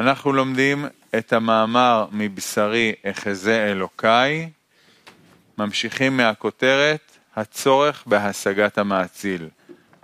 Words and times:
אנחנו 0.00 0.32
לומדים 0.32 0.86
את 1.18 1.32
המאמר 1.32 2.06
מבשרי 2.12 2.92
אחזה 3.04 3.66
אלוקיי, 3.70 4.50
ממשיכים 5.58 6.16
מהכותרת 6.16 7.16
הצורך 7.36 8.04
בהשגת 8.06 8.78
המאציל. 8.78 9.48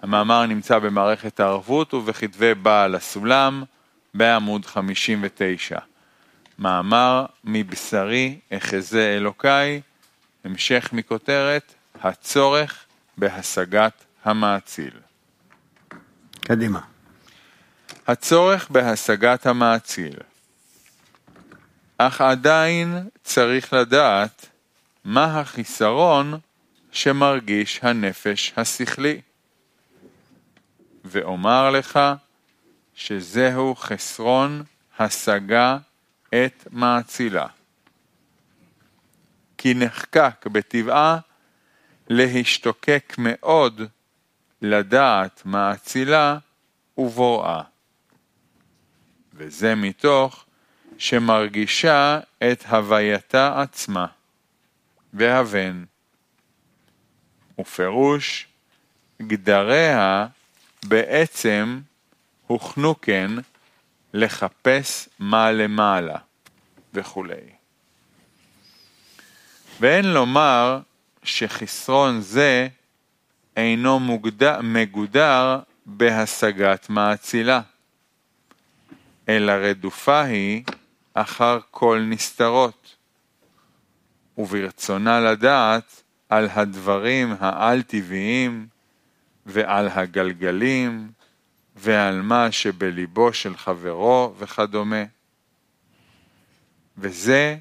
המאמר 0.03 0.47
נמצא 0.47 0.79
במערכת 0.79 1.41
הערבות 1.41 1.95
ובכתבי 1.95 2.55
בעל 2.55 2.95
הסולם 2.95 3.63
בעמוד 4.15 4.67
59. 4.67 5.79
מאמר 6.59 7.27
מבשרי 7.45 8.39
אחזה 8.53 9.17
אלוקיי, 9.17 9.81
המשך 10.45 10.89
מכותרת 10.93 11.75
הצורך 12.03 12.85
בהשגת 13.17 14.05
המאציל. 14.25 14.95
קדימה. 16.41 16.96
הצורך 18.07 18.71
בהשגת 18.71 19.47
המאציל. 19.47 20.17
אך 21.99 22.21
עדיין 22.21 23.09
צריך 23.23 23.73
לדעת 23.73 24.47
מה 25.05 25.41
החיסרון 25.41 26.39
שמרגיש 26.93 27.81
הנפש 27.83 28.53
השכלי. 28.57 29.21
ואומר 31.05 31.71
לך 31.71 32.01
שזהו 32.95 33.75
חסרון 33.75 34.63
השגה 34.99 35.79
את 36.29 36.69
מאצילה. 36.71 37.47
כי 39.59 39.75
נחקק 39.75 40.47
בטבעה 40.53 41.19
להשתוקק 42.09 43.15
מאוד 43.19 43.81
לדעת 44.63 45.43
מאצילה 45.45 46.39
ובוראה. 46.99 47.63
וזה 49.37 49.75
מתוך 49.75 50.45
שמרגישה 50.99 52.21
את 52.53 52.65
הווייתה 52.69 53.63
עצמה, 53.63 54.07
והבן. 55.13 55.85
ופירוש 57.61 58.47
גדריה 59.23 60.27
בעצם 60.85 61.81
הוכנו 62.47 63.01
כן 63.01 63.31
לחפש 64.15 65.09
מה 65.19 65.53
למעלה 65.53 66.17
וכולי. 66.95 67.41
ואין 69.81 70.05
לומר 70.05 70.81
שחסרון 71.23 72.21
זה 72.21 72.69
אינו 73.57 74.01
מוגדר, 74.01 74.61
מגודר 74.63 75.59
בהשגת 75.87 76.91
מאצילה, 76.91 77.61
אלא 79.29 79.53
רדופה 79.53 80.21
היא 80.21 80.65
אחר 81.15 81.59
כל 81.71 82.03
נסתרות, 82.07 82.97
וברצונה 84.39 85.21
לדעת 85.21 86.03
על 86.29 86.49
הדברים 86.53 87.35
העל-טבעיים 87.41 88.67
ועל 89.47 89.89
הגלגלים 89.89 91.11
ועל 91.77 92.23
מה 92.23 92.53
שבליבו 92.53 93.33
של 93.33 93.57
חברו 93.57 94.35
וכדומה. 94.39 95.05
וזה 96.99 97.57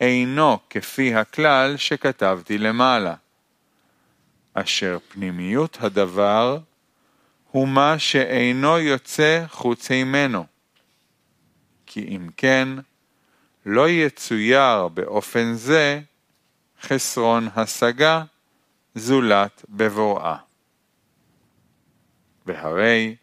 אינו 0.00 0.58
כפי 0.70 1.14
הכלל 1.14 1.76
שכתבתי 1.76 2.58
למעלה, 2.58 3.14
אשר 4.54 4.98
פנימיות 5.08 5.78
הדבר 5.80 6.58
הוא 7.50 7.68
מה 7.68 7.98
שאינו 7.98 8.78
יוצא 8.78 9.44
חוץ 9.48 9.90
ממנו. 9.90 10.57
כי 11.90 12.00
אם 12.00 12.28
כן, 12.36 12.68
לא 13.66 13.88
יצויר 13.88 14.88
באופן 14.88 15.54
זה 15.54 16.00
חסרון 16.82 17.48
השגה 17.56 18.24
זולת 18.94 19.64
בבואה. 19.68 20.36
והרי 22.46 23.16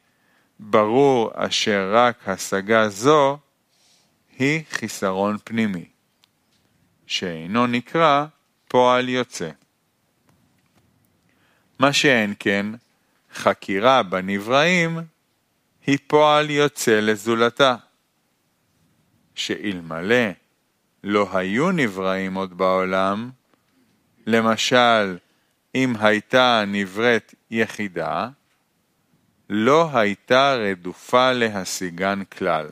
ברור 0.59 1.31
אשר 1.33 1.91
רק 1.93 2.29
השגה 2.29 2.89
זו 2.89 3.37
היא 4.37 4.63
חיסרון 4.71 5.37
פנימי, 5.43 5.85
שאינו 7.07 7.67
נקרא 7.67 8.25
פועל 8.67 9.09
יוצא. 9.09 9.49
מה 11.79 11.93
שאין 11.93 12.33
כן, 12.39 12.65
חקירה 13.33 14.03
בנבראים 14.03 14.99
היא 15.85 15.97
פועל 16.07 16.49
יוצא 16.49 16.99
לזולתה, 16.99 17.75
שאלמלא 19.35 20.25
לא 21.03 21.37
היו 21.37 21.71
נבראים 21.71 22.33
עוד 22.33 22.57
בעולם, 22.57 23.31
למשל, 24.27 25.17
אם 25.75 25.93
הייתה 25.99 26.63
נבראת 26.67 27.35
יחידה, 27.51 28.29
לא 29.49 29.89
הייתה 29.97 30.55
רדופה 30.55 31.31
להשיגן 31.31 32.23
כלל. 32.23 32.69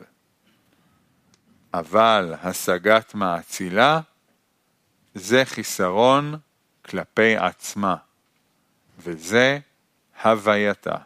אבל 1.74 2.34
השגת 2.42 3.14
מאצילה 3.14 4.00
זה 5.14 5.44
חיסרון 5.44 6.34
כלפי 6.84 7.36
עצמה, 7.36 7.96
וזה 8.98 9.58
הווייתה. 10.24 10.96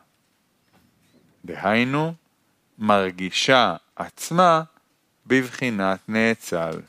דהיינו, 1.44 2.14
מרגישה 2.78 3.76
עצמה 3.96 4.62
בבחינת 5.28 5.98
נאצל. 6.08 6.80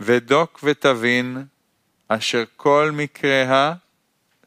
ודוק 0.00 0.60
ותבין 0.64 1.44
אשר 2.08 2.44
כל 2.56 2.90
מקריה 2.92 3.74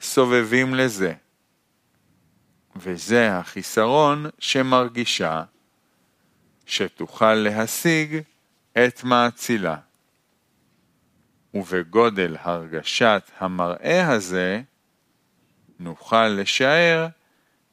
סובבים 0.02 0.76
לזה. 0.76 1.14
וזה 2.76 3.38
החיסרון 3.38 4.26
שמרגישה, 4.40 5.44
שתוכל 6.66 7.34
להשיג 7.34 8.22
את 8.74 9.04
מאצילה. 9.04 9.76
ובגודל 11.54 12.36
הרגשת 12.40 13.32
המראה 13.40 14.08
הזה, 14.08 14.62
נוכל 15.80 16.28
לשער 16.28 17.08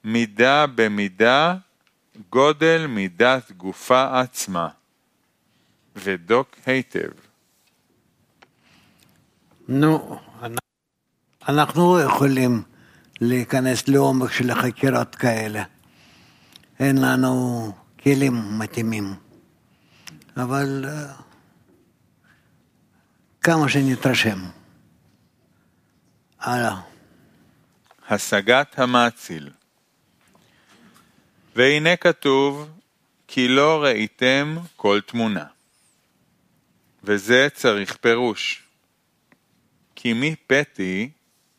מידה 0.04 0.66
במידה 0.66 1.54
גודל 2.30 2.86
מידת 2.86 3.52
גופה 3.52 4.20
עצמה, 4.20 4.68
ודוק 5.96 6.56
היטב. 6.66 7.10
נו, 9.68 10.18
אנחנו 11.48 12.00
יכולים 12.00 12.62
להיכנס 13.20 13.88
לעומק 13.88 14.32
של 14.32 14.50
החקירות 14.50 15.14
כאלה. 15.14 15.62
אין 16.78 16.98
לנו 16.98 17.72
כלים 18.02 18.58
מתאימים. 18.58 19.14
אבל 20.36 20.84
אה, 20.88 21.12
כמה 23.40 23.68
שנתרשם. 23.68 24.38
הלאה. 26.40 26.80
השגת 28.08 28.78
המאציל 28.78 29.50
והנה 31.56 31.96
כתוב 31.96 32.70
כי 33.28 33.48
לא 33.48 33.82
ראיתם 33.82 34.56
כל 34.76 35.00
תמונה. 35.06 35.44
וזה 37.04 37.48
צריך 37.54 37.96
פירוש. 37.96 38.62
כי 39.94 40.12
מי 40.12 40.34
פתי 40.46 41.10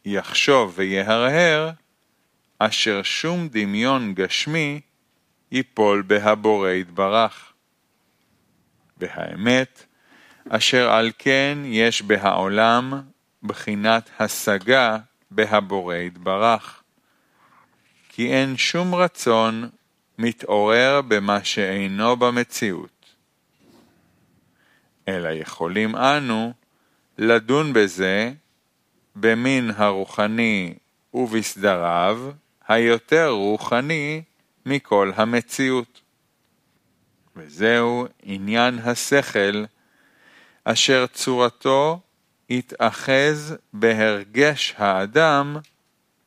יחשוב 0.06 0.74
ויהרהר, 0.76 1.72
אשר 2.60 3.04
שום 3.04 3.48
דמיון 3.48 4.14
גשמי 4.14 4.82
ייפול 5.52 6.02
בהבורא 6.02 6.70
יתברך. 6.70 7.54
והאמת, 8.98 9.86
אשר 10.50 10.92
על 10.92 11.12
כן 11.18 11.58
יש 11.66 12.02
בהעולם 12.02 13.02
בחינת 13.44 14.10
השגה 14.20 14.98
בהבורא 15.32 15.96
יתברך. 15.96 16.84
כי 18.10 18.34
אין 18.34 18.58
שום 18.58 18.96
רצון 18.96 19.70
מתעורר 20.18 21.02
במה 21.08 21.44
שאינו 21.44 22.16
במציאות. 22.16 23.16
אלא 25.08 25.30
יכולים 25.30 25.96
אנו 25.96 26.54
לדון 27.18 27.74
בזה 27.74 28.34
במין 29.16 29.72
הרוחני 29.76 30.74
ובסדריו 31.14 32.32
היותר 32.68 33.30
רוחני 33.30 34.22
מכל 34.66 35.12
המציאות. 35.16 36.02
וזהו 37.36 38.08
עניין 38.24 38.80
השכל, 38.80 39.66
אשר 40.64 41.06
צורתו 41.08 42.00
התאחז 42.50 43.56
בהרגש 43.74 44.76
האדם 44.78 45.58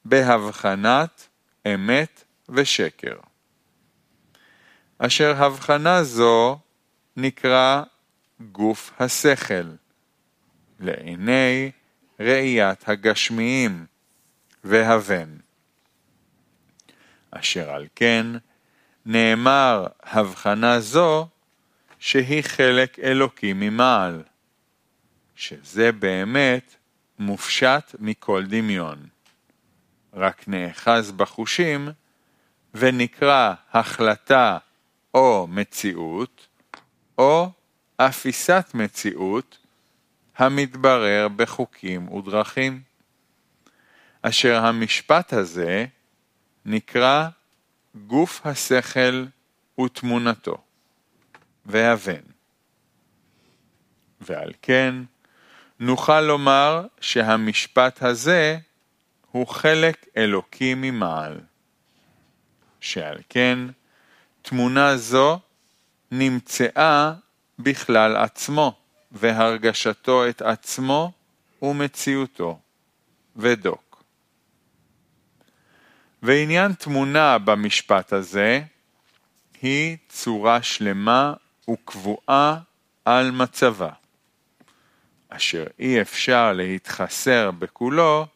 בהבחנת 0.04 1.28
אמת 1.74 2.24
ושקר. 2.48 3.16
אשר 4.98 5.44
הבחנה 5.44 6.04
זו 6.04 6.58
נקרא 7.16 7.82
גוף 8.52 8.92
השכל, 9.00 9.74
לעיני 10.80 11.70
ראיית 12.20 12.88
הגשמיים 12.88 13.86
והבן. 14.64 15.36
אשר 17.30 17.70
על 17.70 17.86
כן, 17.94 18.26
נאמר 19.06 19.86
הבחנה 20.02 20.80
זו 20.80 21.28
שהיא 21.98 22.42
חלק 22.42 22.98
אלוקי 22.98 23.52
ממעל, 23.52 24.22
שזה 25.34 25.92
באמת 25.92 26.74
מופשט 27.18 27.94
מכל 27.98 28.44
דמיון. 28.46 29.06
רק 30.14 30.48
נאחז 30.48 31.12
בחושים 31.12 31.88
ונקרא 32.74 33.54
החלטה 33.72 34.58
או 35.16 35.46
מציאות, 35.50 36.46
או 37.18 37.50
אפיסת 37.96 38.70
מציאות 38.74 39.58
המתברר 40.36 41.28
בחוקים 41.36 42.12
ודרכים. 42.12 42.82
אשר 44.22 44.64
המשפט 44.64 45.32
הזה 45.32 45.86
נקרא 46.64 47.28
גוף 48.06 48.46
השכל 48.46 49.26
ותמונתו, 49.80 50.56
והבן. 51.66 52.22
ועל 54.20 54.52
כן, 54.62 54.94
נוכל 55.80 56.20
לומר 56.20 56.86
שהמשפט 57.00 58.02
הזה 58.02 58.58
הוא 59.30 59.46
חלק 59.46 60.06
אלוקי 60.16 60.74
ממעל. 60.74 61.40
שעל 62.80 63.18
כן, 63.28 63.58
תמונה 64.48 64.96
זו 64.96 65.40
נמצאה 66.10 67.12
בכלל 67.58 68.16
עצמו, 68.16 68.74
והרגשתו 69.12 70.28
את 70.28 70.42
עצמו 70.42 71.12
ומציאותו, 71.62 72.58
ודוק. 73.36 74.04
ועניין 76.22 76.72
תמונה 76.72 77.38
במשפט 77.38 78.12
הזה 78.12 78.62
היא 79.62 79.96
צורה 80.08 80.62
שלמה 80.62 81.34
וקבועה 81.70 82.58
על 83.04 83.30
מצבה, 83.30 83.90
אשר 85.28 85.66
אי 85.78 86.00
אפשר 86.00 86.52
להתחסר 86.52 87.50
בכולו 87.50 88.26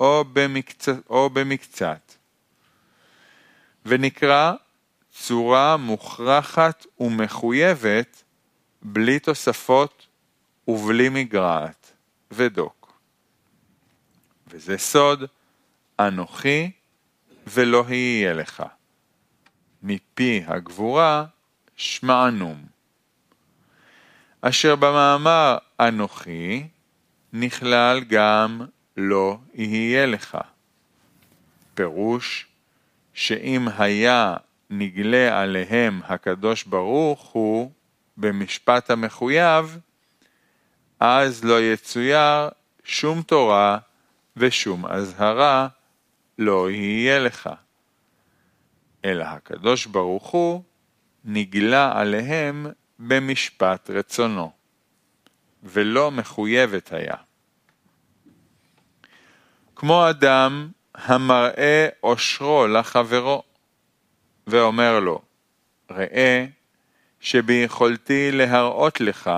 או, 0.00 0.24
במקצת, 0.32 1.10
או 1.10 1.30
במקצת, 1.30 2.12
ונקרא 3.86 4.52
צורה 5.14 5.76
מוכרחת 5.76 6.86
ומחויבת 7.00 8.22
בלי 8.82 9.18
תוספות 9.18 10.06
ובלי 10.68 11.08
מגרעת, 11.08 11.92
ודוק. 12.30 12.92
וזה 14.46 14.78
סוד 14.78 15.24
אנוכי 16.00 16.70
ולא 17.46 17.84
יהיה 17.88 18.32
לך. 18.32 18.62
מפי 19.82 20.44
הגבורה 20.46 21.24
שמענום. 21.76 22.64
אשר 24.40 24.76
במאמר 24.76 25.58
אנוכי 25.80 26.66
נכלל 27.32 28.00
גם 28.00 28.60
לא 28.96 29.38
יהיה 29.54 30.06
לך. 30.06 30.38
פירוש 31.74 32.46
שאם 33.14 33.68
היה 33.78 34.36
נגלה 34.70 35.42
עליהם 35.42 36.00
הקדוש 36.04 36.64
ברוך 36.64 37.22
הוא 37.22 37.70
במשפט 38.16 38.90
המחויב, 38.90 39.78
אז 41.00 41.44
לא 41.44 41.60
יצויר 41.60 42.48
שום 42.84 43.22
תורה 43.22 43.78
ושום 44.36 44.86
אזהרה 44.86 45.68
לא 46.38 46.70
יהיה 46.70 47.18
לך. 47.18 47.50
אלא 49.04 49.24
הקדוש 49.24 49.86
ברוך 49.86 50.26
הוא 50.26 50.62
נגלה 51.24 52.00
עליהם 52.00 52.66
במשפט 52.98 53.90
רצונו, 53.90 54.52
ולא 55.62 56.10
מחויבת 56.10 56.92
היה. 56.92 57.16
כמו 59.76 60.10
אדם 60.10 60.68
המראה 60.94 61.88
אושרו 62.02 62.66
לחברו, 62.66 63.42
ואומר 64.46 65.00
לו, 65.00 65.22
ראה 65.90 66.46
שביכולתי 67.20 68.32
להראות 68.32 69.00
לך, 69.00 69.30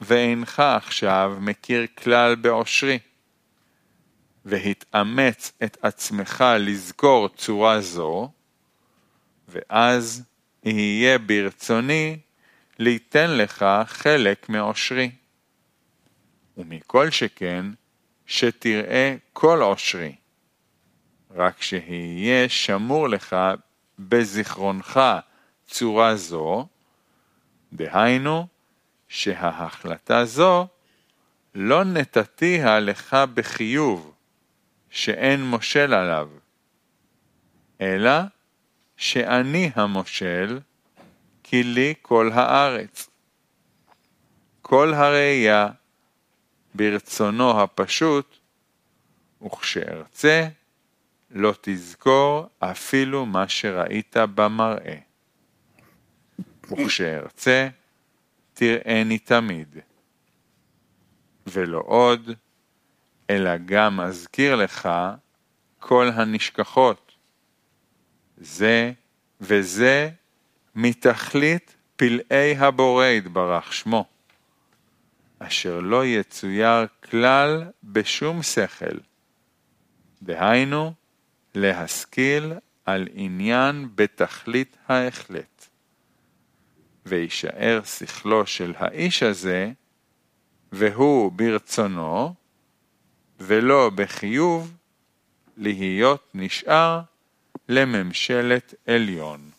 ואינך 0.00 0.60
עכשיו 0.60 1.36
מכיר 1.40 1.86
כלל 1.96 2.34
באושרי. 2.34 2.98
והתאמץ 4.44 5.52
את 5.64 5.76
עצמך 5.82 6.44
לזכור 6.58 7.28
צורה 7.28 7.80
זו, 7.80 8.30
ואז 9.48 10.22
יהיה 10.64 11.18
ברצוני 11.18 12.18
ליתן 12.78 13.30
לך 13.30 13.66
חלק 13.86 14.48
מאושרי. 14.48 15.10
ומכל 16.56 17.10
שכן, 17.10 17.66
שתראה 18.26 19.16
כל 19.32 19.62
עושרי, 19.62 20.14
רק 21.30 21.62
שיהיה 21.62 22.48
שמור 22.48 23.08
לך 23.08 23.36
בזיכרונך 23.98 25.00
צורה 25.66 26.16
זו, 26.16 26.66
דהיינו 27.72 28.46
שההחלטה 29.08 30.24
זו 30.24 30.68
לא 31.54 31.84
נתתיה 31.84 32.80
לך 32.80 33.16
בחיוב, 33.34 34.14
שאין 34.90 35.44
מושל 35.44 35.94
עליו, 35.94 36.28
אלא 37.80 38.20
שאני 38.96 39.70
המושל, 39.74 40.60
כי 41.42 41.62
לי 41.62 41.94
כל 42.02 42.30
הארץ. 42.34 43.10
כל 44.62 44.94
הראייה 44.94 45.68
ברצונו 46.74 47.60
הפשוט, 47.60 48.38
וכשארצה 49.42 50.48
לא 51.30 51.54
תזכור 51.60 52.48
אפילו 52.58 53.26
מה 53.26 53.48
שראית 53.48 54.16
במראה. 54.34 54.98
וכשארצה, 56.70 57.68
תראני 58.54 59.18
תמיד. 59.18 59.78
ולא 61.46 61.82
עוד, 61.86 62.30
אלא 63.30 63.56
גם 63.56 64.00
אזכיר 64.00 64.56
לך 64.56 64.88
כל 65.78 66.10
הנשכחות. 66.14 67.12
זה 68.36 68.92
וזה 69.40 70.10
מתכלית 70.74 71.76
פלאי 71.96 72.56
הבורא 72.58 73.06
יתברך 73.06 73.72
שמו, 73.72 74.04
אשר 75.38 75.80
לא 75.80 76.06
יצויר 76.06 76.86
כלל 77.10 77.64
בשום 77.84 78.42
שכל. 78.42 78.98
דהיינו, 80.22 80.92
להשכיל 81.58 82.52
על 82.84 83.08
עניין 83.14 83.88
בתכלית 83.94 84.76
ההחלט. 84.88 85.66
וישאר 87.06 87.80
שכלו 87.84 88.46
של 88.46 88.74
האיש 88.76 89.22
הזה, 89.22 89.72
והוא 90.72 91.32
ברצונו, 91.32 92.34
ולא 93.40 93.90
בחיוב, 93.94 94.74
להיות 95.56 96.30
נשאר 96.34 97.00
לממשלת 97.68 98.74
עליון. 98.86 99.50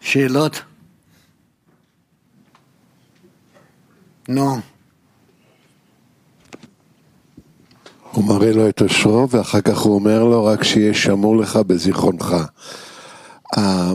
שאלות? 0.00 0.62
נו. 4.28 4.60
הוא 8.12 8.24
מראה 8.24 8.52
לו 8.52 8.68
את 8.68 8.82
אושרו, 8.82 9.30
ואחר 9.30 9.60
כך 9.60 9.78
הוא 9.78 9.94
אומר 9.94 10.24
לו, 10.24 10.44
רק 10.44 10.62
שיהיה 10.62 10.94
שמור 10.94 11.36
לך 11.36 11.56
בזיכרונך. 11.56 12.36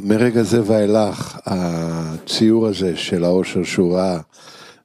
מרגע 0.03 0.43
זה 0.43 0.61
ואילך, 0.65 1.39
הציור 1.45 2.67
הזה 2.67 2.97
של 2.97 3.23
האושר 3.23 3.63
שהוא 3.63 3.97
ראה, 3.97 4.19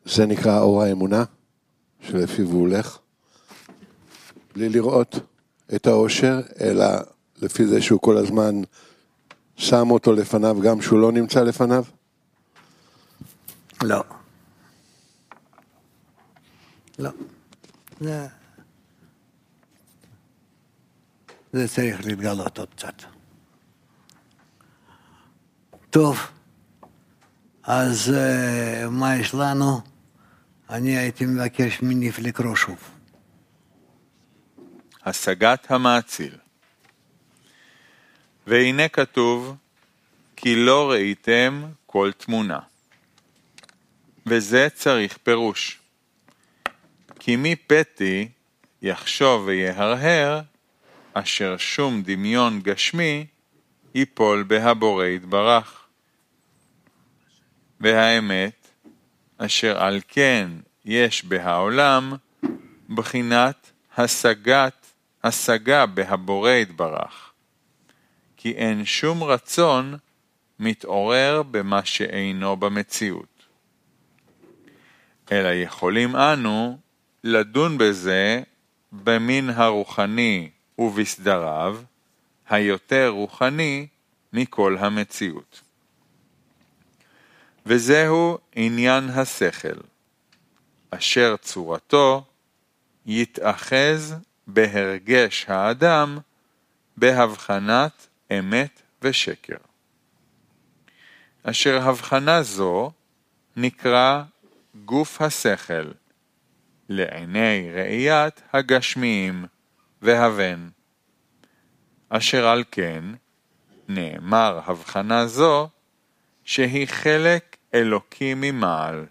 זה 0.04 0.26
נקרא 0.26 0.60
אור 0.60 0.82
האמונה, 0.82 1.24
שלפיו 2.00 2.46
הוא 2.46 2.60
הולך. 2.60 2.98
בלי 4.54 4.68
לראות 4.68 5.20
את 5.74 5.86
האושר, 5.86 6.40
אלא 6.60 6.86
לפי 7.42 7.66
זה 7.66 7.82
שהוא 7.82 8.00
כל 8.00 8.16
הזמן 8.16 8.62
שם 9.56 9.90
אותו 9.90 10.12
לפניו, 10.12 10.56
גם 10.62 10.82
שהוא 10.82 10.98
לא 10.98 11.12
נמצא 11.12 11.42
לפניו? 11.42 11.84
לא. 13.82 14.02
לא. 16.98 17.10
זה... 18.00 18.39
זה 21.52 21.68
צריך 21.68 22.06
להתגלות 22.06 22.58
עוד 22.58 22.74
קצת. 22.74 23.02
טוב, 25.90 26.18
אז 27.62 28.14
אה, 28.14 28.90
מה 28.90 29.16
יש 29.16 29.34
לנו? 29.34 29.80
אני 30.70 30.98
הייתי 30.98 31.26
מבקש 31.26 31.82
מניף 31.82 32.18
לקרוא 32.18 32.56
שוב. 32.56 32.90
השגת 35.04 35.70
המאציל. 35.70 36.36
והנה 38.46 38.88
כתוב, 38.88 39.56
כי 40.36 40.56
לא 40.56 40.90
ראיתם 40.90 41.64
כל 41.86 42.10
תמונה. 42.16 42.58
וזה 44.26 44.68
צריך 44.74 45.18
פירוש. 45.22 45.80
כי 47.18 47.36
מי 47.36 47.56
פתי 47.56 48.28
יחשוב 48.82 49.42
ויהרהר, 49.46 50.40
אשר 51.14 51.56
שום 51.56 52.02
דמיון 52.02 52.60
גשמי 52.60 53.26
ייפול 53.94 54.42
בהבורא 54.42 55.04
יתברך. 55.04 55.86
והאמת, 57.80 58.68
אשר 59.38 59.82
על 59.82 60.00
כן 60.08 60.50
יש 60.84 61.24
בהעולם, 61.24 62.12
בחינת 62.88 63.70
השגת, 63.96 64.86
השגה 65.24 65.86
בהבורא 65.86 66.50
יתברך. 66.50 67.32
כי 68.36 68.52
אין 68.52 68.84
שום 68.84 69.22
רצון 69.22 69.94
מתעורר 70.58 71.42
במה 71.50 71.84
שאינו 71.84 72.56
במציאות. 72.56 73.46
אלא 75.32 75.48
יכולים 75.48 76.16
אנו 76.16 76.78
לדון 77.24 77.78
בזה 77.78 78.42
במין 78.92 79.50
הרוחני 79.50 80.50
ובסדריו, 80.80 81.76
היותר 82.48 83.08
רוחני 83.08 83.86
מכל 84.32 84.76
המציאות. 84.78 85.60
וזהו 87.66 88.38
עניין 88.52 89.08
השכל, 89.08 89.80
אשר 90.90 91.36
צורתו 91.36 92.24
יתאחז 93.06 94.14
בהרגש 94.46 95.46
האדם 95.48 96.18
בהבחנת 96.96 98.06
אמת 98.38 98.82
ושקר. 99.02 99.56
אשר 101.42 101.82
הבחנה 101.82 102.42
זו 102.42 102.92
נקרא 103.56 104.22
גוף 104.84 105.22
השכל, 105.22 105.90
לעיני 106.88 107.70
ראיית 107.74 108.42
הגשמיים 108.52 109.44
והבן. 110.02 110.68
אשר 112.08 112.46
על 112.46 112.64
כן, 112.70 113.04
נאמר 113.88 114.60
הבחנה 114.64 115.26
זו, 115.26 115.68
שהיא 116.44 116.86
חלק 116.88 117.56
אלוקי 117.74 118.34
ממעל, 118.36 119.06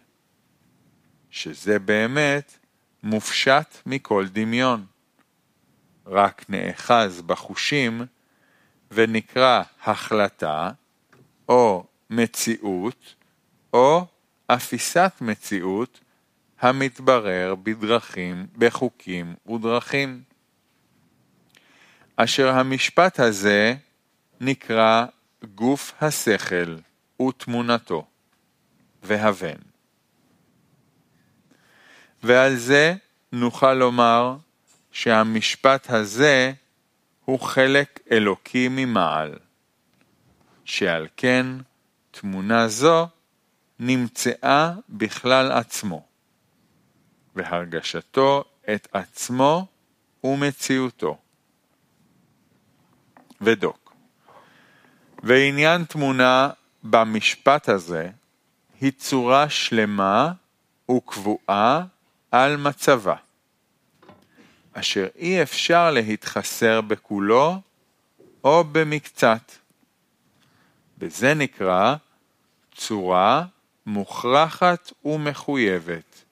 שזה 1.29 1.79
באמת 1.79 2.58
מופשט 3.03 3.77
מכל 3.86 4.25
דמיון, 4.27 4.86
רק 6.05 6.46
נאחז 6.50 7.22
בחושים 7.22 8.01
ונקרא 8.91 9.63
החלטה 9.84 10.72
או 11.50 11.86
מציאות 12.10 13.15
או 13.74 14.05
אפיסת 14.48 15.12
מציאות 15.22 16.00
המתברר 16.60 17.55
בדרכים, 17.63 18.48
בחוקים 18.58 19.36
ודרכים. 19.48 20.28
אשר 22.22 22.50
המשפט 22.50 23.20
הזה 23.20 23.76
נקרא 24.42 25.06
גוף 25.56 25.94
השכל 26.02 26.78
ותמונתו, 27.22 28.08
והבן. 29.04 29.58
ועל 32.24 32.56
זה 32.56 32.96
נוכל 33.32 33.74
לומר 33.74 34.36
שהמשפט 34.92 35.90
הזה 35.90 36.54
הוא 37.26 37.40
חלק 37.40 38.00
אלוקי 38.12 38.68
ממעל, 38.72 39.40
שעל 40.66 41.08
כן 41.18 41.46
תמונה 42.12 42.68
זו 42.68 43.08
נמצאה 43.80 44.74
בכלל 44.90 45.52
עצמו, 45.52 46.06
והרגשתו 47.36 48.44
את 48.74 48.88
עצמו 48.94 49.68
ומציאותו. 50.24 51.18
ודוק. 53.41 53.93
ועניין 55.24 55.84
תמונה 55.84 56.50
במשפט 56.84 57.69
הזה 57.69 58.10
היא 58.81 58.91
צורה 58.91 59.50
שלמה 59.50 60.31
וקבועה 60.91 61.84
על 62.31 62.58
מצבה, 62.58 63.15
אשר 64.74 65.08
אי 65.15 65.41
אפשר 65.41 65.91
להתחסר 65.91 66.81
בכולו 66.81 67.62
או 68.43 68.63
במקצת. 68.63 69.51
וזה 70.98 71.34
נקרא 71.34 71.96
צורה 72.75 73.46
מוכרחת 73.86 74.91
ומחויבת, 75.05 76.24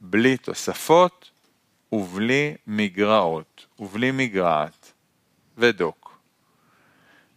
בלי 0.00 0.36
תוספות 0.36 1.30
ובלי 1.92 2.54
מגרעות, 2.66 3.66
ובלי 3.78 4.10
מגרעת, 4.10 4.92
ודוק. 5.58 6.01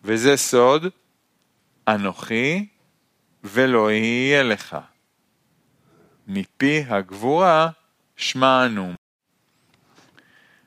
וזה 0.07 0.38
סוד, 0.38 0.85
אנוכי 1.88 2.67
ולא 3.43 3.91
יהיה 3.91 4.43
לך. 4.43 4.77
מפי 6.27 6.83
הגבורה 6.88 7.69
שמענו. 8.15 8.93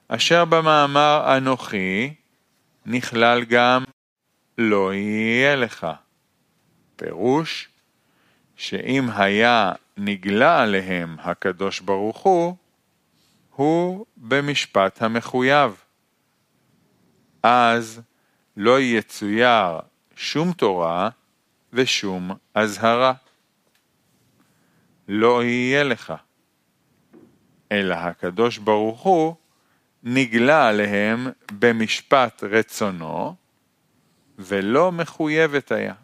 אשר 0.08 0.44
במאמר 0.44 1.36
אנוכי 1.36 2.14
נכלל 2.86 3.44
גם 3.44 3.84
לא 4.58 4.94
יהיה 4.94 5.56
לך. 5.56 5.86
פירוש 6.96 7.68
שאם 8.56 9.10
היה 9.16 9.72
נגלה 9.96 10.62
עליהם 10.62 11.16
הקדוש 11.18 11.80
ברוך 11.80 12.18
הוא, 12.18 12.56
הוא 13.50 14.06
במשפט 14.16 15.02
המחויב. 15.02 15.84
אז 17.42 18.00
לא 18.60 18.80
יצויר 18.80 19.78
שום 20.16 20.52
תורה 20.52 21.08
ושום 21.72 22.30
אזהרה. 22.54 23.12
לא 25.08 25.44
יהיה 25.44 25.84
לך. 25.84 26.12
אלא 27.72 27.94
הקדוש 27.94 28.58
ברוך 28.58 29.00
הוא 29.00 29.34
נגלה 30.02 30.68
עליהם 30.68 31.26
במשפט 31.58 32.44
רצונו, 32.44 33.34
ולא 34.38 34.92
מחויבת 34.92 35.72
היה. 35.72 35.94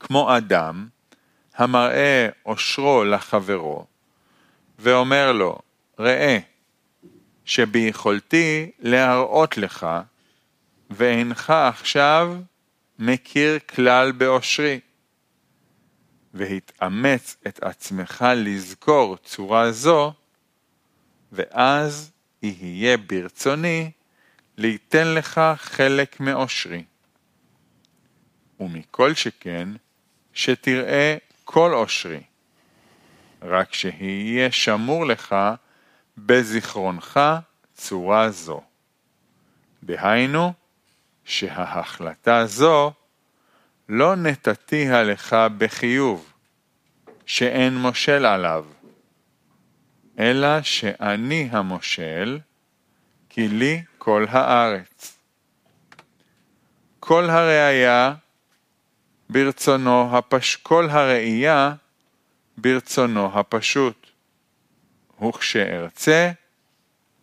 כמו 0.00 0.36
אדם 0.36 0.88
המראה 1.54 2.28
אושרו 2.46 3.04
לחברו, 3.04 3.86
ואומר 4.78 5.32
לו, 5.32 5.58
ראה, 5.98 6.38
שביכולתי 7.44 8.70
להראות 8.78 9.56
לך, 9.58 9.86
ואינך 10.96 11.50
עכשיו 11.50 12.36
מכיר 12.98 13.58
כלל 13.58 14.12
באושרי. 14.12 14.80
והתאמץ 16.34 17.36
את 17.46 17.62
עצמך 17.62 18.24
לזכור 18.36 19.16
צורה 19.16 19.72
זו, 19.72 20.12
ואז 21.32 22.10
יהיה 22.42 22.96
ברצוני 22.96 23.90
ליתן 24.56 25.14
לך 25.14 25.40
חלק 25.56 26.20
מאושרי. 26.20 26.84
ומכל 28.60 29.14
שכן, 29.14 29.68
שתראה 30.32 31.16
כל 31.44 31.74
אושרי, 31.74 32.22
רק 33.42 33.74
שיהיה 33.74 34.52
שמור 34.52 35.06
לך 35.06 35.36
בזיכרונך 36.18 37.20
צורה 37.74 38.30
זו. 38.30 38.62
דהיינו, 39.82 40.52
שההחלטה 41.24 42.46
זו 42.46 42.92
לא 43.88 44.16
נתתיה 44.16 45.02
לך 45.02 45.36
בחיוב, 45.58 46.32
שאין 47.26 47.76
מושל 47.76 48.26
עליו, 48.26 48.64
אלא 50.18 50.62
שאני 50.62 51.48
המושל, 51.52 52.38
כי 53.28 53.48
לי 53.48 53.82
כל 53.98 54.26
הארץ. 54.30 55.18
כל 57.00 57.30
הראייה 57.30 58.14
ברצונו 59.30 60.18
הפש... 60.18 60.56
כל 60.56 60.88
הראייה 60.90 61.74
ברצונו 62.58 63.38
הפשוט. 63.38 64.06
וכשארצה, 65.28 66.30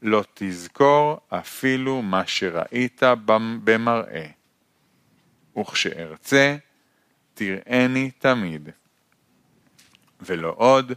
לא 0.01 0.23
תזכור 0.33 1.19
אפילו 1.29 2.01
מה 2.01 2.27
שראית 2.27 3.03
במראה. 3.63 4.27
וכשארצה, 5.59 6.57
תראני 7.33 8.11
תמיד. 8.11 8.69
ולא 10.21 10.53
עוד, 10.57 10.93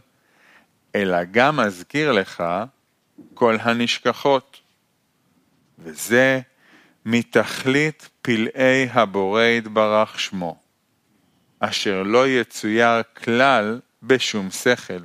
אלא 0.95 1.17
גם 1.31 1.59
אזכיר 1.59 2.11
לך 2.11 2.43
כל 3.33 3.57
הנשכחות. 3.61 4.61
וזה 5.79 6.41
מתכלית 7.05 8.09
פלאי 8.21 8.87
הבורא 8.91 9.43
יתברך 9.43 10.19
שמו, 10.19 10.59
אשר 11.59 12.03
לא 12.03 12.27
יצויר 12.27 13.03
כלל 13.23 13.79
בשום 14.03 14.51
שכל. 14.51 15.03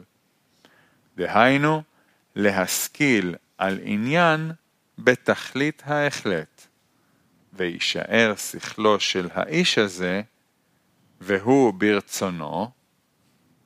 דהיינו, 1.16 1.82
להשכיל 2.36 3.34
על 3.60 3.78
עניין 3.82 4.52
בתכלית 4.98 5.82
ההחלט, 5.86 6.66
ויישאר 7.52 8.34
שכלו 8.36 9.00
של 9.00 9.28
האיש 9.32 9.78
הזה, 9.78 10.22
והוא 11.20 11.74
ברצונו, 11.74 12.70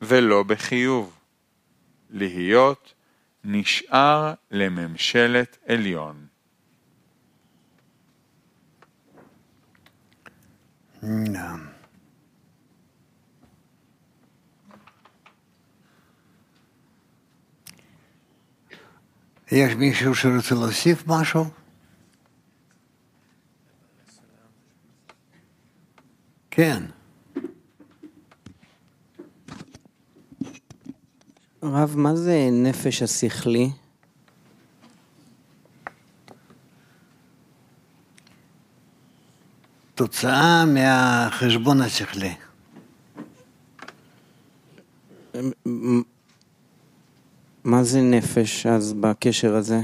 ולא 0.03 0.43
בחיוב, 0.43 1.19
להיות 2.11 2.95
נשאר 3.45 4.35
לממשלת 4.51 5.59
עליון. 5.67 6.27
נעם. 11.03 11.74
יש 19.53 19.75
מישהו 19.75 20.15
שרוצה 20.15 20.55
להוסיף 20.55 21.05
משהו? 21.07 21.45
כן. 26.51 26.83
רב, 31.63 31.95
מה 31.97 32.17
זה 32.17 32.49
נפש 32.53 33.03
השכלי? 33.03 33.71
תוצאה 39.95 40.65
מהחשבון 40.65 41.81
השכלי. 41.81 42.35
זה 47.85 48.01
נפש 48.01 48.67
אז 48.67 48.93
בקשר 48.93 49.57
הזה? 49.57 49.81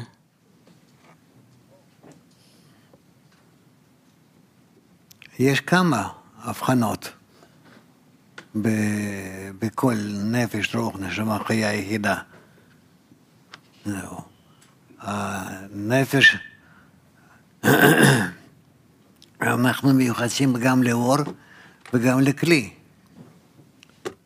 יש 5.38 5.60
כמה 5.60 6.08
הבחנות 6.38 7.12
בכל 9.58 9.94
נפש, 10.24 10.74
רוח, 10.74 10.96
נשמה, 10.98 11.38
חיה 11.44 11.74
יחידה. 11.74 12.16
הנפש, 15.00 16.36
אנחנו 19.42 19.92
מיוחסים 19.94 20.52
גם 20.52 20.82
לאור 20.82 21.16
וגם 21.92 22.20
לכלי. 22.20 22.79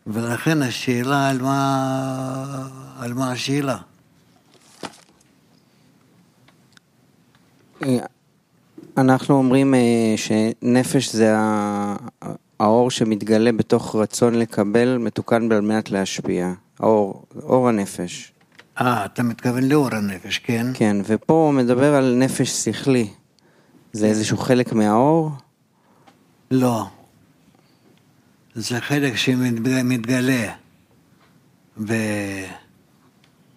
ולכן 0.06 0.62
השאלה 0.62 1.28
על 1.28 1.42
מה, 1.42 2.68
על 2.98 3.14
מה 3.14 3.32
השאלה. 3.32 3.78
אנחנו 8.96 9.34
אומרים 9.34 9.74
אה, 9.74 10.14
שנפש 10.16 11.14
זה 11.14 11.34
האור 12.60 12.90
שמתגלה 12.90 13.52
בתוך 13.52 13.96
רצון 13.96 14.34
לקבל, 14.34 14.98
מתוקן 14.98 15.52
על 15.52 15.60
מנת 15.60 15.90
להשפיע. 15.90 16.52
האור, 16.78 17.24
אור 17.42 17.68
הנפש. 17.68 18.32
אה, 18.80 19.04
אתה 19.04 19.22
מתכוון 19.22 19.62
לאור 19.62 19.88
הנפש, 19.92 20.38
כן? 20.38 20.66
כן, 20.74 20.96
ופה 21.06 21.34
הוא 21.34 21.52
מדבר 21.52 21.94
על 21.94 22.14
נפש 22.14 22.50
שכלי. 22.50 23.08
זה 23.92 24.06
איזשהו 24.06 24.36
חלק 24.36 24.72
מהאור? 24.72 25.30
לא. 26.50 26.86
זה 28.54 28.80
חלק 28.80 29.16
שמתגלה 29.16 30.54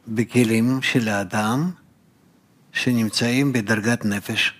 בכלים 0.07 0.81
של 0.81 1.07
האדם 1.09 1.71
שנמצאים 2.73 3.53
בדרגת 3.53 4.05
נפש. 4.05 4.53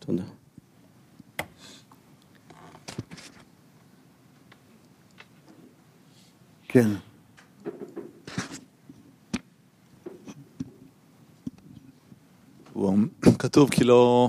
תודה. 0.00 0.22
כן. 6.68 6.88
הוא- 12.72 12.98
כתוב 13.38 13.70
כי 13.70 13.84
לא, 13.84 14.28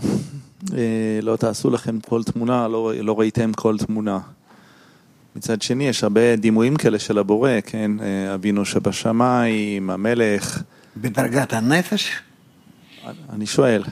לא 1.21 1.36
תעשו 1.36 1.69
לכם 1.69 1.99
כל 1.99 2.23
תמונה, 2.23 2.67
לא, 2.67 2.93
לא 2.95 3.19
ראיתם 3.19 3.54
כל 3.54 3.78
תמונה. 3.78 4.19
מצד 5.36 5.62
שני, 5.62 5.88
יש 5.88 6.04
הרבה 6.04 6.36
דימויים 6.36 6.75
כאלה 6.75 6.99
של 6.99 7.17
הבורא, 7.17 7.51
כן? 7.65 7.91
אה, 8.01 8.34
אבינו 8.34 8.65
שבשמיים, 8.65 9.89
המלך. 9.89 10.62
בדרגת 10.97 11.54
הנפש? 11.54 12.12
אני 13.30 13.45
שואל, 13.45 13.84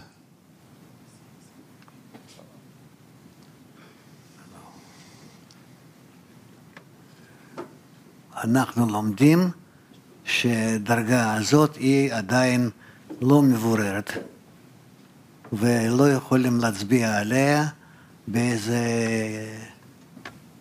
אנחנו 8.44 8.90
לומדים 8.90 9.50
שדרגה 10.26 11.34
הזאת 11.34 11.76
היא 11.76 12.14
עדיין 12.14 12.70
לא 13.22 13.42
מבוררת 13.42 14.12
ולא 15.54 16.12
יכולים 16.12 16.60
להצביע 16.60 17.18
עליה 17.20 17.66
באיזה, 18.28 18.80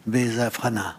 באיזה 0.06 0.46
הבחנה. 0.46 0.90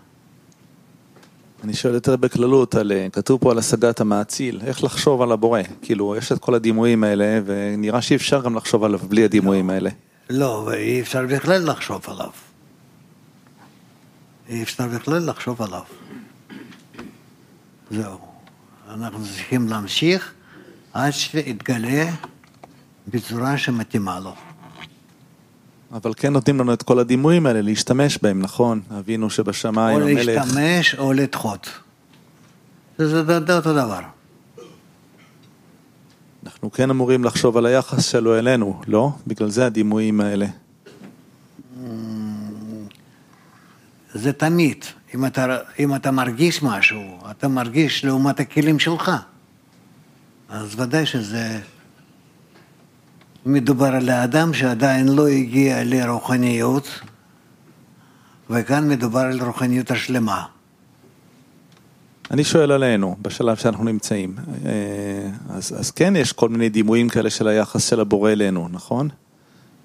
אני 1.63 1.74
שואל 1.74 1.93
יותר 1.93 2.15
בכללות, 2.15 2.76
על, 2.76 2.91
אה, 2.91 3.08
כתוב 3.12 3.41
פה 3.41 3.52
על 3.52 3.58
השגת 3.58 4.02
המאציל, 4.02 4.62
איך 4.65 4.84
לחשוב 4.84 5.22
על 5.22 5.32
הבורא? 5.32 5.62
כאילו, 5.82 6.15
יש 6.15 6.32
את 6.32 6.39
כל 6.39 6.56
הדימויים 6.56 7.04
האלה, 7.04 7.39
ונראה 7.46 8.02
שאי 8.02 8.15
אפשר 8.15 8.41
גם 8.41 8.56
לחשוב 8.56 8.84
עליו 8.84 9.00
בלי 9.00 9.24
הדימויים 9.24 9.69
האלה. 9.69 9.89
לא, 10.30 10.63
ואי 10.67 11.02
אפשר 11.02 11.26
בכלל 11.26 11.69
לחשוב 11.69 12.02
עליו. 12.08 12.30
אי 14.50 14.63
אפשר 14.63 14.88
בכלל 14.88 15.30
לחשוב 15.30 15.62
עליו. 15.62 15.82
זהו. 17.91 18.17
אנחנו 18.89 19.26
צריכים 19.26 19.67
להמשיך 19.67 20.34
עד 20.93 21.12
שיתגלה 21.12 22.10
בצורה 23.08 23.58
שמתאימה 23.58 24.20
לו. 24.20 24.36
אבל 25.92 26.13
כן 26.16 26.34
נותנים 26.34 26.60
לנו 26.60 26.74
את 26.74 26.84
כל 26.84 27.00
הדימויים 27.00 27.46
האלה 27.46 27.62
להשתמש 27.62 28.20
בהם, 28.22 28.42
נכון? 28.42 28.82
אבינו 29.00 29.30
שבשמיים, 29.30 30.02
או 30.02 30.08
המלך. 30.08 30.26
להשתמש 30.26 30.96
או 30.96 31.13
לדחות. 31.13 31.70
זה 32.98 33.38
אותו 33.56 33.74
דבר. 33.74 34.00
אנחנו 36.44 36.72
כן 36.72 36.89
אמורים 36.89 37.24
לחשוב 37.24 37.58
על 37.58 37.66
היחס 37.66 38.06
שלו 38.06 38.39
אלינו, 38.39 38.82
לא? 38.88 39.12
בגלל 39.28 39.50
זה 39.50 39.66
הדימויים 39.66 40.22
האלה. 40.22 40.46
זה 44.13 44.34
תמיד. 44.34 44.86
אם 45.16 45.26
אתה, 45.26 45.58
אם 45.80 45.96
אתה 45.96 46.12
מרגיש 46.12 46.63
משהו, 46.63 47.20
אתה 47.32 47.48
מרגיש 47.48 48.06
לעומת 48.06 48.39
הכלים 48.39 48.80
שלך. 48.80 49.12
אז 50.50 50.80
ודאי 50.80 51.06
שזה 51.06 51.60
מדובר 53.45 53.86
על 53.86 54.10
האדם 54.10 54.53
שעדיין 54.53 55.08
לא 55.08 55.27
הגיע 55.27 55.84
לרוחניות, 55.84 56.88
וכאן 58.49 58.89
מדובר 58.89 59.19
על 59.19 59.41
רוחניות 59.41 59.91
השלמה. 59.91 60.45
אני 62.32 62.43
שואל 62.43 62.71
עלינו, 62.71 63.15
בשלב 63.21 63.58
שאנחנו 63.58 63.84
נמצאים. 63.84 64.36
אה, 64.65 64.71
אז, 65.49 65.73
אז 65.79 65.91
כן 65.91 66.15
יש 66.15 66.32
כל 66.32 66.49
מיני 66.49 66.69
דימויים 66.69 67.10
כאלה 67.10 67.29
של 67.29 67.47
היחס 67.47 67.89
של 67.89 67.99
הבורא 67.99 68.32
אלינו, 68.32 68.67
נכון? 68.71 69.10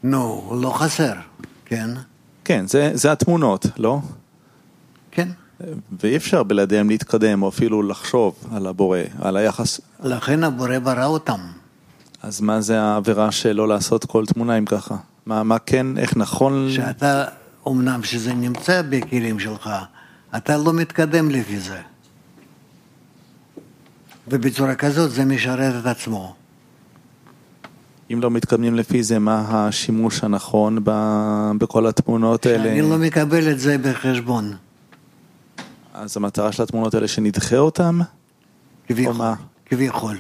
נו, 0.03 0.53
לא 0.63 0.71
חסר, 0.71 1.13
כן? 1.65 1.91
כן, 2.45 2.67
זה, 2.67 2.91
זה 2.95 3.13
התמונות, 3.13 3.67
לא? 3.77 4.01
כן. 5.11 5.29
ואי 6.01 6.17
אפשר 6.17 6.43
בלעדיהם 6.43 6.89
להתקדם 6.89 7.43
או 7.43 7.49
אפילו 7.49 7.83
לחשוב 7.83 8.35
על 8.53 8.67
הבורא, 8.67 8.99
על 9.21 9.37
היחס. 9.37 9.81
לכן 10.03 10.45
הבורא 10.45 10.79
ברא 10.79 11.07
אותם. 11.07 11.41
אז 12.23 12.41
מה 12.41 12.61
זה 12.61 12.81
העבירה 12.81 13.33
של 13.33 13.53
לא 13.53 13.69
לעשות 13.69 14.05
כל 14.05 14.27
תמונה 14.27 14.59
אם 14.59 14.65
ככה? 14.65 14.97
מה, 15.27 15.43
מה 15.43 15.59
כן, 15.59 15.99
איך 15.99 16.17
נכון... 16.17 16.71
שאתה, 16.71 17.25
אמנם 17.69 18.03
שזה 18.03 18.35
נמצא 18.35 18.83
בכלים 18.89 19.41
שלך, 19.41 19.71
אתה 20.37 20.57
לא 20.57 20.73
מתקדם 20.73 21.31
לפי 21.31 21.61
זה. 21.61 21.81
ובצורה 24.29 24.75
כזאת 24.75 25.11
זה 25.11 25.25
משרת 25.25 25.75
את 25.81 25.87
עצמו. 25.87 26.35
אם 28.13 28.21
לא 28.23 28.31
מתקדמים 28.31 28.75
לפי 28.75 29.03
זה, 29.03 29.19
מה 29.19 29.45
השימוש 29.49 30.25
הנכון 30.25 30.79
ב- 30.85 31.51
בכל 31.59 31.87
התמונות 31.87 32.47
האלה? 32.47 32.73
אני 32.73 32.83
לא 32.83 32.99
מקבל 32.99 33.51
את 33.51 33.61
זה 33.61 33.79
בחשבון. 33.79 34.57
אז 35.95 36.17
המטרה 36.17 36.53
של 36.53 36.63
התמונות 36.63 36.95
האלה 36.95 37.09
שנדחה 37.09 37.57
אותם? 37.57 38.01
כביכול. 38.89 39.27
כביכול. 39.67 40.19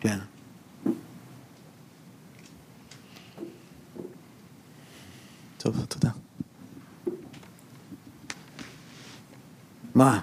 כן. 0.00 0.18
טוב, 5.58 5.84
תודה. 5.88 6.10
מה? 9.94 10.20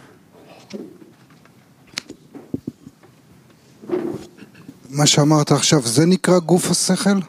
מה 4.90 5.08
שאמרת 5.08 5.52
עכשיו, 5.52 5.82
זה 5.82 6.06
נקרא 6.06 6.40
גוף 6.40 6.72
השכל? 6.72 7.20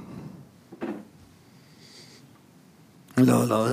לא, 3.17 3.49
לא. 3.49 3.67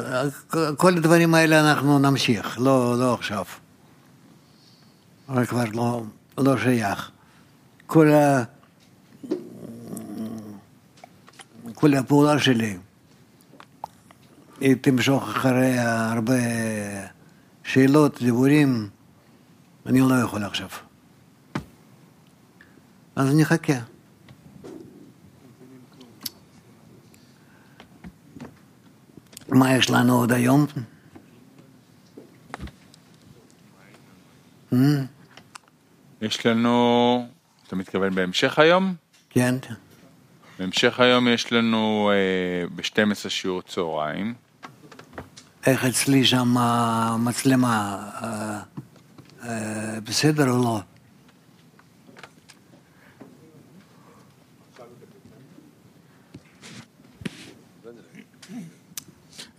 כל 0.78 0.98
הדברים 0.98 1.34
האלה 1.36 1.72
אנחנו 1.72 2.00
נמשיך, 2.00 2.60
לא, 2.60 3.00
לא 3.00 3.14
עכשיו. 3.14 3.46
אבל 5.30 5.46
כבר 5.46 5.64
לא, 5.74 6.04
לא 6.38 6.58
שייך. 6.58 7.12
כל, 7.86 8.12
ה... 8.12 8.44
כל 11.74 11.94
הפעולה 11.94 12.40
שלי 12.40 12.78
היא 14.64 14.76
תמשוך 14.82 15.24
אחרי 15.24 15.80
הרבה 15.80 16.34
שאלות, 17.64 18.22
דיבורים, 18.22 18.90
אני 19.86 20.00
לא 20.00 20.16
יכול 20.24 20.44
עכשיו. 20.44 20.68
אז 23.16 23.36
נחכה. 23.36 23.74
מה 29.50 29.76
יש 29.78 29.90
לנו 29.90 30.14
עוד 30.14 30.32
היום? 30.32 30.66
Hmm? 34.72 34.76
יש 36.22 36.46
לנו, 36.46 37.28
אתה 37.68 37.76
מתכוון 37.76 38.16
בהמשך 38.16 38.60
היום? 38.60 38.96
כן, 39.30 39.56
בהמשך 40.60 41.00
היום 41.00 41.28
יש 41.28 41.54
לנו 41.54 42.12
אה, 42.14 42.68
ב-12 42.76 43.30
שיעור 43.30 43.62
צהריים. 43.62 44.34
איך 45.66 45.86
אצלי 45.86 46.26
שם 46.26 46.58
המצלמה, 46.58 48.08
אה, 48.22 48.60
אה, 49.44 50.00
בסדר 50.04 50.50
או 50.50 50.58
לא? 50.64 50.80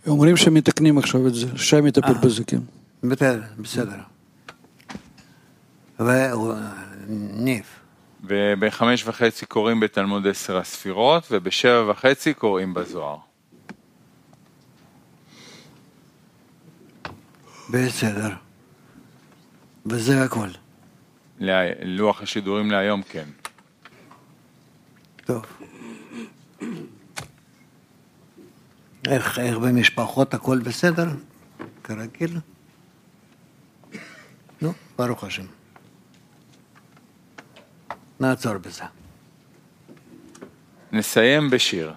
אומרים 0.07 0.37
שמתקנים 0.37 0.97
עכשיו 0.97 1.27
את 1.27 1.35
זה, 1.35 1.47
שי 1.57 1.81
מטפל 1.81 2.07
אה. 2.07 2.13
בזה, 2.13 2.43
כן. 2.43 2.59
בסדר, 3.03 3.41
בסדר. 3.57 3.97
וניב, 5.99 7.65
ובחמש 8.23 9.07
וחצי 9.07 9.45
קוראים 9.45 9.79
בתלמוד 9.79 10.27
עשר 10.27 10.57
הספירות, 10.57 11.27
ובשבע 11.31 11.91
וחצי 11.91 12.33
קוראים 12.33 12.73
בזוהר. 12.73 13.17
בסדר. 17.69 18.29
וזה 19.85 20.23
הכל. 20.23 20.47
לה- 21.39 21.83
לוח 21.85 22.21
השידורים 22.21 22.71
להיום, 22.71 23.01
כן. 23.09 23.29
טוב. 25.25 25.43
איך, 29.07 29.39
איך 29.39 29.57
במשפחות 29.57 30.33
הכל 30.33 30.59
בסדר? 30.59 31.07
כרגיל? 31.83 32.37
נו, 34.61 34.73
ברוך 34.97 35.23
השם. 35.23 35.45
נעצור 38.19 38.57
בזה. 38.57 38.83
נסיים 40.91 41.49
בשיר. 41.49 41.93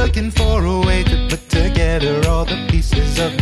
Looking 0.00 0.30
for 0.30 0.64
a 0.64 0.80
way 0.80 1.04
to 1.04 1.28
put 1.28 1.46
together 1.50 2.26
all 2.26 2.46
the 2.46 2.66
pieces 2.70 3.18
of 3.18 3.39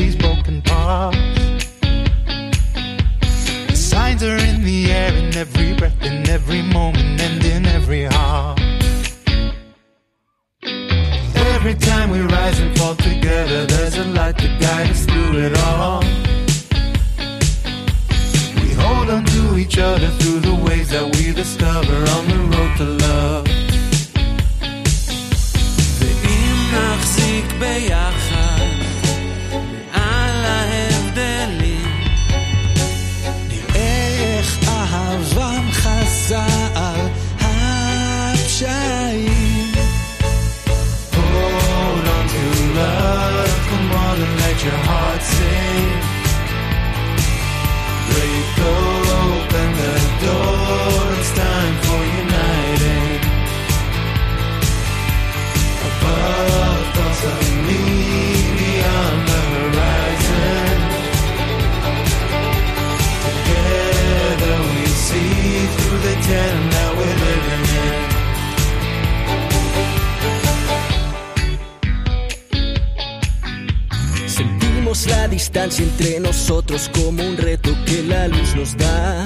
distancia 75.48 75.82
entre 75.82 76.20
nosotros 76.20 76.90
como 76.92 77.22
un 77.22 77.34
reto 77.38 77.70
que 77.86 78.02
la 78.02 78.28
luz 78.28 78.54
nos 78.54 78.76
da. 78.76 79.24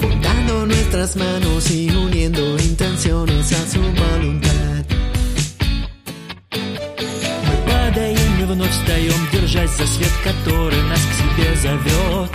Juntando 0.00 0.64
nuestras 0.64 1.16
manos 1.16 1.70
y 1.70 1.90
uniendo 1.90 2.58
intenciones 2.60 3.52
a 3.52 3.70
su 3.70 3.80
voluntad. 3.80 4.84
Мы 6.50 7.56
падаем 7.66 8.40
и 8.40 8.44
вновь 8.44 8.70
встаем, 8.70 9.28
держась 9.32 9.76
за 9.76 9.86
свет, 9.86 10.14
который 10.24 10.82
нас 10.84 11.00
к 11.00 11.12
себе 11.20 11.54
зовет. 11.56 12.30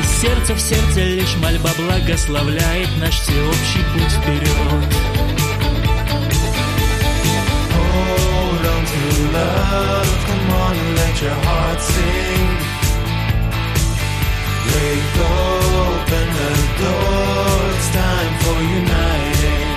И 0.00 0.22
сердце 0.22 0.54
в 0.54 0.60
сердце 0.60 1.04
лишь 1.04 1.36
мольба 1.36 1.70
благословляет 1.76 2.88
наш 2.98 3.14
всеобщий 3.20 3.84
путь 3.92 4.12
вперед. 4.22 5.10
hold 8.60 8.74
on 8.74 8.84
to 8.84 9.02
love. 9.32 10.24
Come 10.26 10.50
on 10.50 10.76
let 10.96 11.22
your 11.22 11.38
heart 11.46 11.80
sing. 11.80 12.48
Break 14.66 15.04
open 15.30 16.26
the 16.38 16.52
door. 16.80 17.56
It's 17.76 17.90
time 17.90 18.34
for 18.42 18.58
uniting. 18.80 19.68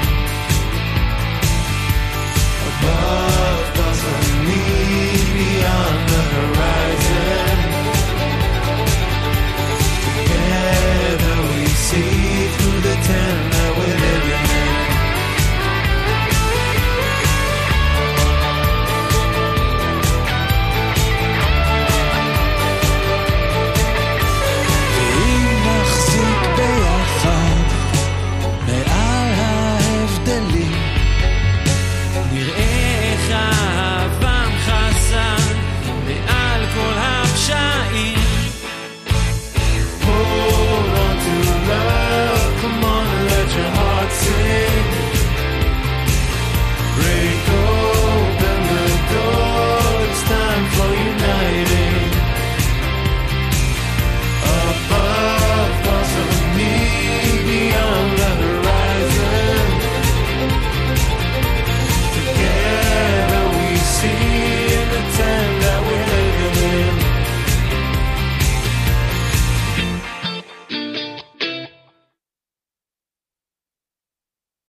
Above 2.68 3.33